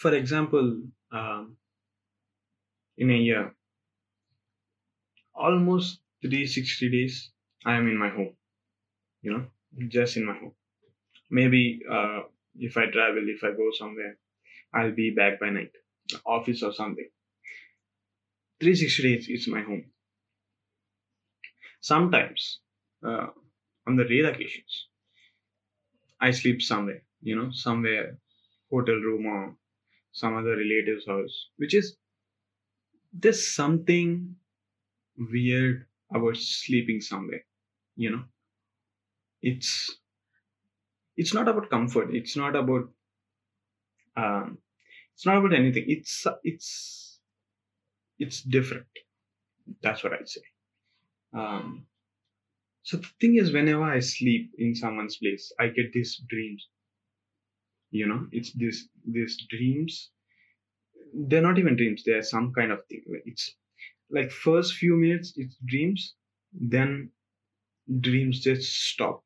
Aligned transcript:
for 0.00 0.14
example, 0.14 0.80
um, 1.12 1.56
in 2.96 3.10
a 3.10 3.18
year, 3.28 3.54
almost 5.34 6.00
360 6.22 6.90
days, 6.90 7.30
I 7.66 7.74
am 7.76 7.86
in 7.86 7.98
my 7.98 8.08
home, 8.08 8.34
you 9.20 9.32
know, 9.32 9.44
just 9.88 10.16
in 10.16 10.24
my 10.24 10.32
home. 10.32 10.54
Maybe 11.30 11.80
uh, 11.90 12.20
if 12.58 12.78
I 12.78 12.86
travel, 12.86 13.24
if 13.26 13.44
I 13.44 13.50
go 13.50 13.70
somewhere, 13.78 14.16
I'll 14.72 14.94
be 14.94 15.10
back 15.10 15.38
by 15.38 15.50
night, 15.50 15.72
office 16.24 16.62
or 16.62 16.72
something. 16.72 17.10
360 18.60 19.02
days 19.02 19.28
is 19.28 19.48
my 19.48 19.60
home. 19.60 19.84
Sometimes, 21.82 22.60
uh, 23.06 23.26
on 23.86 23.96
the 23.96 24.04
rare 24.04 24.30
occasions, 24.32 24.86
I 26.18 26.30
sleep 26.30 26.62
somewhere, 26.62 27.02
you 27.20 27.36
know, 27.36 27.50
somewhere, 27.52 28.16
hotel 28.70 28.94
room 28.94 29.26
or 29.26 29.56
some 30.12 30.36
other 30.36 30.56
relative's 30.56 31.06
house, 31.06 31.48
which 31.56 31.74
is 31.74 31.96
there's 33.12 33.46
something 33.54 34.36
weird 35.18 35.86
about 36.14 36.36
sleeping 36.36 37.00
somewhere, 37.00 37.44
you 37.96 38.10
know. 38.10 38.24
It's 39.42 39.96
it's 41.16 41.34
not 41.34 41.48
about 41.48 41.70
comfort. 41.70 42.14
It's 42.14 42.36
not 42.36 42.56
about 42.56 42.88
um, 44.16 44.58
it's 45.14 45.26
not 45.26 45.38
about 45.38 45.54
anything. 45.54 45.84
It's 45.88 46.26
it's 46.44 47.20
it's 48.18 48.42
different. 48.42 48.86
That's 49.82 50.02
what 50.02 50.12
I'd 50.12 50.28
say. 50.28 50.42
Um, 51.32 51.86
so 52.82 52.96
the 52.96 53.08
thing 53.20 53.36
is, 53.36 53.52
whenever 53.52 53.84
I 53.84 54.00
sleep 54.00 54.52
in 54.58 54.74
someone's 54.74 55.16
place, 55.16 55.52
I 55.58 55.68
get 55.68 55.92
these 55.92 56.20
dreams. 56.28 56.68
You 57.90 58.06
know, 58.08 58.28
it's 58.32 58.52
this 58.52 58.88
these 59.06 59.36
dreams. 59.48 60.10
They're 61.14 61.40
not 61.42 61.58
even 61.58 61.76
dreams. 61.76 62.02
They're 62.04 62.22
some 62.22 62.52
kind 62.52 62.72
of 62.72 62.84
thing. 62.86 63.04
It's 63.24 63.54
like 64.10 64.30
first 64.32 64.74
few 64.76 64.96
minutes 64.96 65.34
it's 65.36 65.56
dreams, 65.66 66.16
then 66.52 67.12
dreams 68.00 68.40
just 68.40 68.72
stop. 68.92 69.24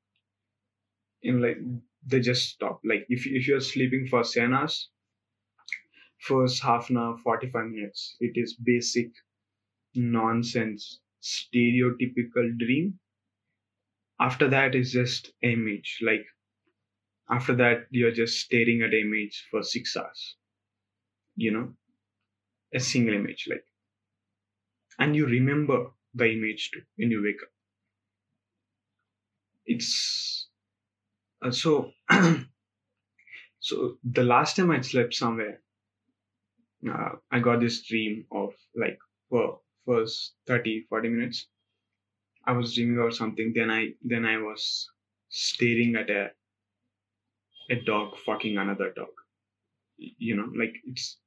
In 1.22 1.40
like 1.40 1.58
they 2.06 2.20
just 2.20 2.48
stop. 2.50 2.80
Like 2.84 3.04
if 3.08 3.26
if 3.26 3.48
you're 3.48 3.58
sleeping 3.58 4.06
for 4.06 4.22
seven 4.22 4.54
hours, 4.54 4.90
first 6.18 6.60
half 6.60 6.90
an 6.90 6.96
hour, 6.96 7.16
forty 7.18 7.48
five 7.48 7.66
minutes, 7.68 8.16
it 8.18 8.32
is 8.36 8.54
basic 8.56 9.12
nonsense, 9.94 11.00
stereotypical 11.22 12.58
dream 12.58 13.00
after 14.18 14.48
that 14.48 14.74
is 14.74 14.90
just 14.92 15.32
image 15.42 16.00
like 16.02 16.26
after 17.28 17.54
that 17.54 17.86
you're 17.90 18.12
just 18.12 18.40
staring 18.40 18.82
at 18.82 18.94
image 18.94 19.46
for 19.50 19.62
six 19.62 19.96
hours 19.96 20.36
you 21.36 21.50
know 21.50 21.74
a 22.74 22.80
single 22.80 23.14
image 23.14 23.46
like 23.50 23.64
and 24.98 25.14
you 25.14 25.24
remember 25.24 25.92
the 26.14 26.28
image 26.32 26.72
too 26.72 26.82
when 26.96 27.08
you 27.10 27.22
wake 27.22 27.40
up 27.44 27.50
it's 29.66 30.48
uh, 31.42 31.50
so 31.50 31.92
so 33.58 33.98
the 34.04 34.22
last 34.22 34.56
time 34.56 34.70
i 34.70 34.80
slept 34.80 35.12
somewhere 35.14 35.60
uh, 36.88 37.10
i 37.32 37.38
got 37.40 37.60
this 37.60 37.82
dream 37.82 38.26
of 38.30 38.54
like 38.76 38.98
for 39.28 39.60
first 39.86 40.36
30 40.46 40.82
40 40.88 41.08
minutes 41.08 41.48
I 42.46 42.52
was 42.52 42.74
dreaming 42.74 42.96
about 42.98 43.14
something. 43.14 43.52
Then 43.54 43.70
I 43.70 43.94
then 44.02 44.24
I 44.24 44.38
was 44.38 44.90
staring 45.28 45.94
at 45.96 46.08
a 46.10 46.32
a 47.70 47.76
dog 47.76 48.16
fucking 48.18 48.56
another 48.58 48.92
dog. 48.94 49.10
You 49.98 50.36
know, 50.36 50.50
like 50.56 50.74
it's. 50.84 51.18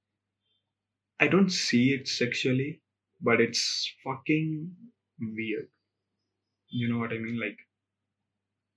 I 1.19 1.27
don't 1.27 1.49
see 1.51 1.93
it 1.93 2.07
sexually, 2.07 2.81
but 3.21 3.39
it's 3.39 3.93
fucking 4.03 4.75
weird. 5.19 5.69
You 6.69 6.89
know 6.89 6.99
what 6.99 7.11
I 7.13 7.17
mean? 7.19 7.39
Like 7.39 7.59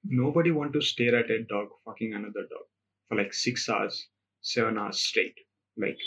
nobody 0.04 0.50
want 0.50 0.72
to 0.74 0.80
stare 0.82 1.16
at 1.16 1.30
a 1.30 1.42
dog 1.44 1.68
fucking 1.86 2.12
another 2.12 2.42
dog 2.50 2.66
for 3.08 3.16
like 3.16 3.32
six 3.32 3.66
hours, 3.68 4.08
seven 4.42 4.76
hours 4.78 5.00
straight. 5.00 5.38
Like, 5.76 5.98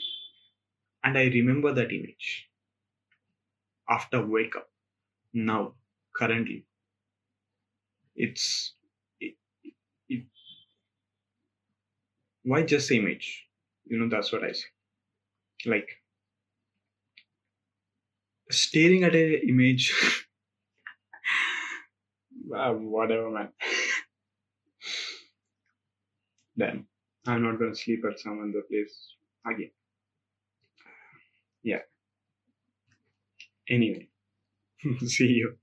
and 1.03 1.17
I 1.17 1.25
remember 1.25 1.73
that 1.73 1.91
image 1.91 2.49
after 3.87 4.25
wake 4.25 4.55
up 4.57 4.69
now 5.33 5.75
currently 6.15 6.65
it's 8.15 8.73
it, 9.19 9.35
it, 10.09 10.25
why 12.43 12.63
just 12.63 12.91
image? 12.91 13.45
You 13.85 13.99
know 13.99 14.09
that's 14.09 14.31
what 14.31 14.43
i 14.43 14.51
say. 14.51 14.67
Like 15.65 15.89
staring 18.51 19.03
at 19.03 19.15
a 19.15 19.47
image. 19.47 19.93
Uh, 22.55 22.73
whatever 22.95 23.29
man. 23.29 23.49
Then 26.55 26.87
i'm 27.27 27.43
not 27.43 27.59
gonna 27.59 27.75
sleep 27.75 28.03
at 28.05 28.19
some 28.19 28.39
other 28.41 28.63
place 28.63 29.15
again. 29.45 29.71
Yeah. 31.63 31.81
Anyway. 33.69 34.09
See 35.07 35.27
you 35.27 35.57